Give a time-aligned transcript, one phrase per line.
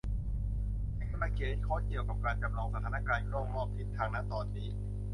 [0.97, 4.69] ฉันกำลังเขียนโค้ดเกี่ยวกับการจำลองสถานการณ์กล้องรอบทิศทาง ณ ตอนนี้